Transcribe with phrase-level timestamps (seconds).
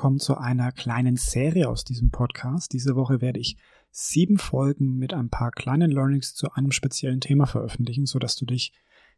[0.00, 2.72] willkommen zu einer kleinen Serie aus diesem Podcast.
[2.72, 3.58] Diese Woche werde ich
[3.90, 8.46] sieben Folgen mit ein paar kleinen Learnings zu einem speziellen Thema veröffentlichen, so dass du
[8.46, 8.72] dich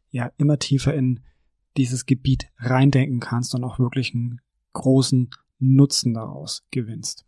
[0.09, 1.21] ja immer tiefer in
[1.77, 4.41] dieses Gebiet reindenken kannst und auch wirklich einen
[4.73, 5.29] großen
[5.59, 7.23] Nutzen daraus gewinnst.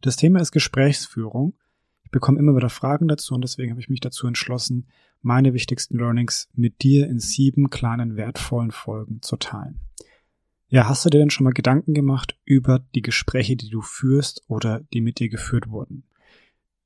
[0.00, 1.54] Das Thema ist Gesprächsführung.
[2.02, 4.88] Ich bekomme immer wieder Fragen dazu und deswegen habe ich mich dazu entschlossen,
[5.22, 9.78] meine wichtigsten Learnings mit dir in sieben kleinen wertvollen Folgen zu teilen.
[10.68, 14.42] Ja, hast du dir denn schon mal Gedanken gemacht über die Gespräche, die du führst
[14.48, 16.04] oder die mit dir geführt wurden?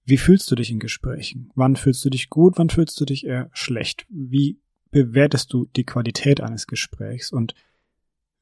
[0.05, 1.51] Wie fühlst du dich in Gesprächen?
[1.55, 2.59] Wann fühlst du dich gut?
[2.59, 4.07] Wann fühlst du dich eher schlecht?
[4.11, 4.59] Wie
[4.91, 7.55] bewertest du die Qualität eines Gesprächs und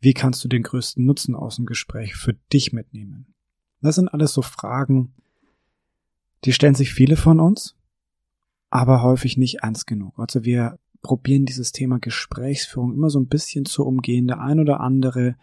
[0.01, 3.35] wie kannst du den größten Nutzen aus dem Gespräch für dich mitnehmen?
[3.81, 5.13] Das sind alles so Fragen,
[6.45, 7.77] die stellen sich viele von uns,
[8.71, 10.19] aber häufig nicht ernst genug.
[10.19, 14.27] Also wir probieren dieses Thema Gesprächsführung immer so ein bisschen zu umgehen.
[14.27, 15.37] Der ein oder andere,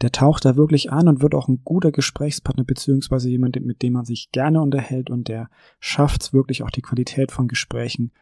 [0.00, 3.94] der taucht da wirklich an und wird auch ein guter Gesprächspartner beziehungsweise jemand, mit dem
[3.94, 5.50] man sich gerne unterhält und der
[5.80, 8.12] schafft es wirklich auch die Qualität von Gesprächen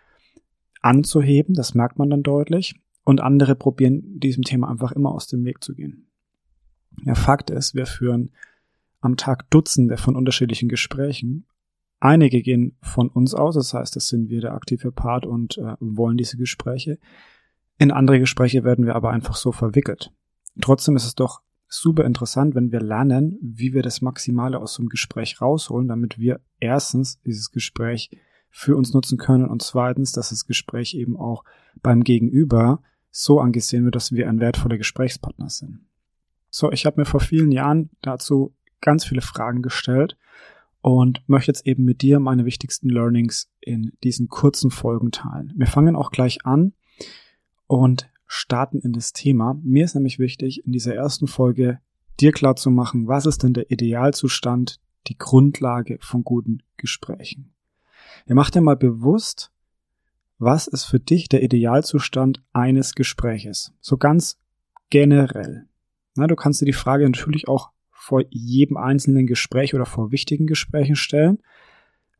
[0.81, 1.55] anzuheben.
[1.55, 2.81] Das merkt man dann deutlich.
[3.05, 6.09] Und andere probieren diesem Thema einfach immer aus dem Weg zu gehen.
[7.05, 8.33] Ja, Fakt ist, wir führen
[9.01, 11.47] am Tag Dutzende von unterschiedlichen Gesprächen
[11.99, 15.75] Einige gehen von uns aus, das heißt, das sind wir der aktive Part und äh,
[15.81, 16.99] wollen diese Gespräche.
[17.79, 20.13] In andere Gespräche werden wir aber einfach so verwickelt.
[20.61, 24.83] Trotzdem ist es doch super interessant, wenn wir lernen, wie wir das Maximale aus so
[24.83, 28.11] einem Gespräch rausholen, damit wir erstens dieses Gespräch
[28.51, 31.45] für uns nutzen können und zweitens, dass das Gespräch eben auch
[31.83, 35.81] beim Gegenüber so angesehen wird, dass wir ein wertvoller Gesprächspartner sind.
[36.51, 40.17] So, ich habe mir vor vielen Jahren dazu ganz viele Fragen gestellt
[40.87, 45.53] und möchte jetzt eben mit dir meine wichtigsten Learnings in diesen kurzen Folgen teilen.
[45.57, 46.75] Wir fangen auch gleich an
[47.67, 49.59] und starten in das Thema.
[49.65, 51.81] Mir ist nämlich wichtig, in dieser ersten Folge
[52.21, 54.79] dir klar zu machen, was ist denn der Idealzustand,
[55.09, 57.53] die Grundlage von guten Gesprächen.
[58.29, 59.51] Ihr macht dir mal bewusst,
[60.39, 63.73] was ist für dich der Idealzustand eines Gespräches?
[63.81, 64.39] So ganz
[64.91, 65.67] generell.
[66.15, 67.73] Na, du kannst dir die Frage natürlich auch
[68.07, 71.39] vor jedem einzelnen Gespräch oder vor wichtigen Gesprächen stellen.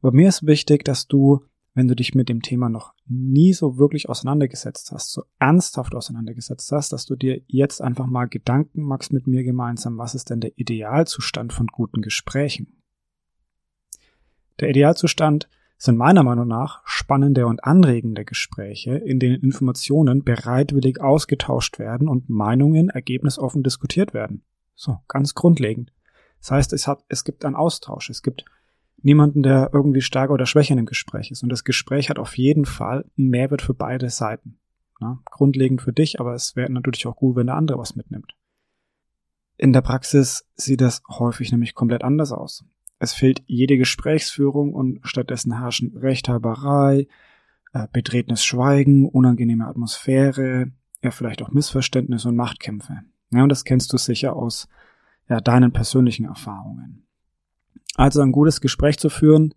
[0.03, 3.79] Aber mir ist wichtig, dass du, wenn du dich mit dem Thema noch nie so
[3.79, 9.13] wirklich auseinandergesetzt hast, so ernsthaft auseinandergesetzt hast, dass du dir jetzt einfach mal Gedanken machst
[9.13, 12.83] mit mir gemeinsam, was ist denn der Idealzustand von guten Gesprächen?
[14.59, 15.49] Der Idealzustand
[15.79, 22.29] sind meiner Meinung nach spannende und anregende Gespräche, in denen Informationen bereitwillig ausgetauscht werden und
[22.29, 24.43] Meinungen ergebnisoffen diskutiert werden.
[24.77, 25.93] So, ganz grundlegend.
[26.41, 28.11] Das heißt, es hat, es gibt einen Austausch.
[28.11, 28.45] Es gibt
[29.03, 31.43] niemanden, der irgendwie stärker oder schwächer in dem Gespräch ist.
[31.43, 34.59] Und das Gespräch hat auf jeden Fall einen Mehrwert für beide Seiten.
[35.01, 38.35] Ja, grundlegend für dich, aber es wäre natürlich auch gut, wenn der andere was mitnimmt.
[39.59, 42.65] In der Praxis sieht das häufig nämlich komplett anders aus.
[42.99, 47.09] Es fehlt jede Gesprächsführung und stattdessen herrschen Rechthaberei,
[47.73, 50.73] äh, betretenes Schweigen, unangenehme Atmosphäre,
[51.03, 53.03] ja vielleicht auch Missverständnisse und Machtkämpfe.
[53.31, 54.69] Ja, und das kennst du sicher aus
[55.29, 57.07] ja, deinen persönlichen Erfahrungen.
[57.95, 59.55] Also ein gutes Gespräch zu führen,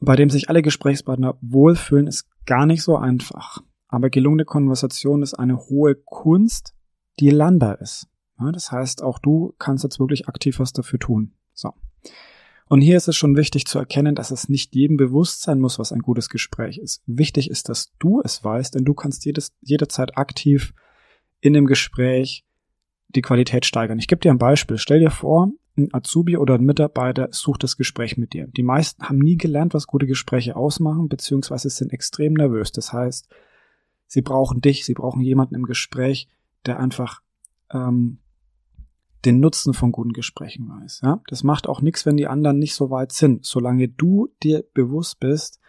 [0.00, 3.62] bei dem sich alle Gesprächspartner wohlfühlen, ist gar nicht so einfach.
[3.88, 6.74] Aber gelungene Konversation ist eine hohe Kunst,
[7.20, 8.08] die lernbar ist.
[8.40, 11.32] Ja, das heißt, auch du kannst jetzt wirklich aktiv was dafür tun.
[11.52, 11.72] So.
[12.66, 15.78] Und hier ist es schon wichtig zu erkennen, dass es nicht jedem bewusst sein muss,
[15.78, 17.02] was ein gutes Gespräch ist.
[17.06, 20.74] Wichtig ist, dass du es weißt, denn du kannst jedes, jederzeit aktiv
[21.40, 22.44] in dem Gespräch
[23.14, 23.98] die Qualität steigern.
[23.98, 24.78] Ich gebe dir ein Beispiel.
[24.78, 28.46] Stell dir vor, ein Azubi oder ein Mitarbeiter sucht das Gespräch mit dir.
[28.48, 32.70] Die meisten haben nie gelernt, was gute Gespräche ausmachen, beziehungsweise sind extrem nervös.
[32.72, 33.28] Das heißt,
[34.06, 36.28] sie brauchen dich, sie brauchen jemanden im Gespräch,
[36.66, 37.20] der einfach
[37.72, 38.18] ähm,
[39.24, 41.00] den Nutzen von guten Gesprächen weiß.
[41.02, 41.20] Ja?
[41.28, 43.44] Das macht auch nichts, wenn die anderen nicht so weit sind.
[43.44, 45.60] Solange du dir bewusst bist,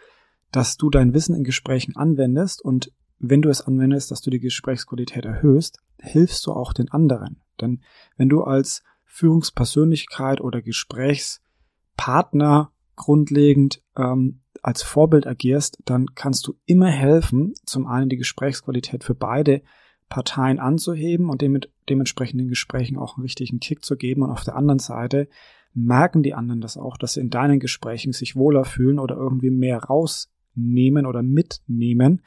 [0.51, 4.39] dass du dein Wissen in Gesprächen anwendest und wenn du es anwendest, dass du die
[4.39, 7.41] Gesprächsqualität erhöhst, hilfst du auch den anderen.
[7.61, 7.81] Denn
[8.17, 16.89] wenn du als Führungspersönlichkeit oder Gesprächspartner grundlegend ähm, als Vorbild agierst, dann kannst du immer
[16.89, 19.61] helfen, zum einen die Gesprächsqualität für beide
[20.09, 21.59] Parteien anzuheben und dem,
[21.89, 24.23] dementsprechend den Gesprächen auch einen richtigen Kick zu geben.
[24.23, 25.27] Und auf der anderen Seite
[25.73, 29.49] merken die anderen das auch, dass sie in deinen Gesprächen sich wohler fühlen oder irgendwie
[29.49, 32.21] mehr rausnehmen oder mitnehmen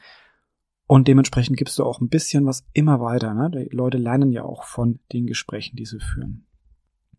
[0.89, 3.35] und dementsprechend gibst du auch ein bisschen was immer weiter.
[3.35, 3.51] Ne?
[3.51, 6.47] Die Leute lernen ja auch von den Gesprächen, die sie führen.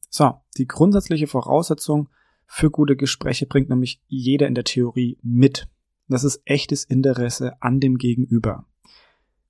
[0.08, 2.08] So, die grundsätzliche Voraussetzung
[2.48, 5.68] für gute Gespräche bringt nämlich jeder in der Theorie mit.
[6.08, 8.66] Das ist echtes Interesse an dem Gegenüber.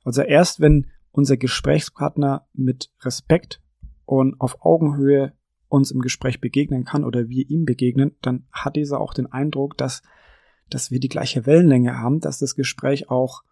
[0.05, 3.63] Also erst wenn unser Gesprächspartner mit Respekt
[4.05, 5.33] und auf Augenhöhe
[5.69, 9.79] uns im Gespräch begegnen kann oder wir ihm begegnen, dann hat dieser auch den Eindruck,
[9.79, 10.03] dass,
[10.69, 13.45] dass wir die gleiche Wellenlänge haben, dass das Gespräch auch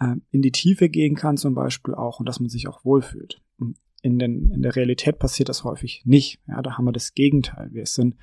[0.00, 3.40] äh, in die Tiefe gehen kann zum Beispiel auch und dass man sich auch wohlfühlt.
[4.00, 6.40] In, den, in der Realität passiert das häufig nicht.
[6.46, 7.70] Ja, da haben wir das Gegenteil.
[7.72, 8.14] Wir sind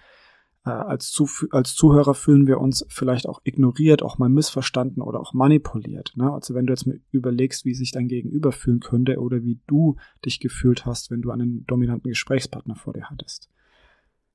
[0.65, 5.19] äh, als, Zu als Zuhörer fühlen wir uns vielleicht auch ignoriert, auch mal missverstanden oder
[5.19, 6.13] auch manipuliert.
[6.15, 6.31] Ne?
[6.31, 9.95] Also wenn du jetzt mal überlegst, wie sich dein Gegenüber fühlen könnte oder wie du
[10.25, 13.49] dich gefühlt hast, wenn du einen dominanten Gesprächspartner vor dir hattest.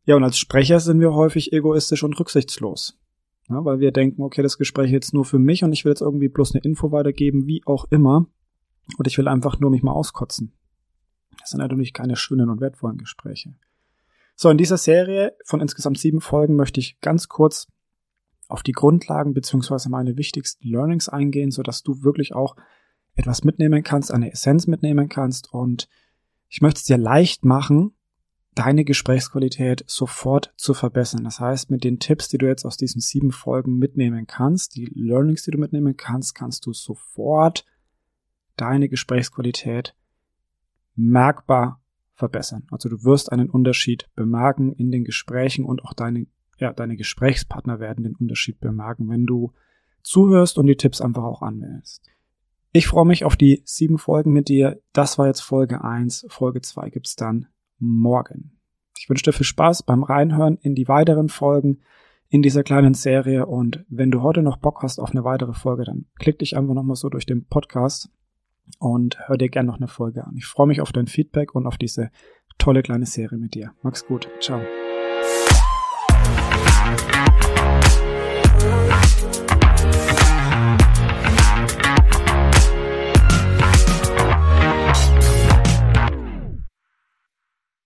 [0.05, 2.99] Ja, und als Sprecher sind wir häufig egoistisch und rücksichtslos.
[3.51, 3.65] Ne?
[3.65, 6.01] Weil wir denken, okay, das Gespräch ist jetzt nur für mich und ich will jetzt
[6.01, 8.27] irgendwie bloß eine Info weitergeben, wie auch immer.
[8.97, 10.53] Und ich will einfach nur mich mal auskotzen.
[11.41, 13.55] Das sind natürlich keine schönen und wertvollen Gespräche.
[14.35, 17.69] So, in dieser Serie von insgesamt sieben Folgen möchte ich ganz kurz
[18.49, 22.57] auf die Grundlagen beziehungsweise meine wichtigsten Learnings eingehen, so dass du wirklich auch
[23.15, 25.89] etwas mitnehmen kannst, eine Essenz mitnehmen kannst und
[26.49, 27.95] ich möchte es dir leicht machen,
[28.55, 31.25] deine Gesprächsqualität sofort zu verbessern.
[31.25, 34.87] Das heißt, mit den Tipps, die du jetzt aus diesen sieben Folgen mitnehmen kannst, die
[34.87, 37.65] Learnings, die du mitnehmen kannst, kannst du sofort
[38.57, 39.95] deine Gesprächsqualität
[40.97, 41.81] merkbar
[42.15, 42.67] verbessern.
[42.71, 46.27] Also du wirst einen Unterschied bemerken in den Gesprächen und auch deine,
[46.59, 49.53] ja, deine Gesprächspartner werden den Unterschied bemerken, wenn du
[50.03, 52.11] zuhörst und die Tipps einfach auch anwendest.
[52.73, 54.81] Ich freue mich auf die sieben Folgen mit dir.
[54.93, 56.25] Das war jetzt Folge eins.
[56.29, 57.47] Folge zwei gibt's dann
[57.81, 58.59] morgen.
[58.99, 61.81] Ich wünsche dir viel Spaß beim Reinhören in die weiteren Folgen
[62.29, 65.85] in dieser kleinen Serie und wenn du heute noch Bock hast auf eine weitere Folge,
[65.85, 68.09] dann klick dich einfach nochmal so durch den Podcast
[68.79, 70.37] und hör dir gerne noch eine Folge an.
[70.37, 72.11] Ich freue mich auf dein Feedback und auf diese
[72.59, 73.73] tolle kleine Serie mit dir.
[73.83, 74.29] Mach's gut.
[74.39, 74.61] Ciao.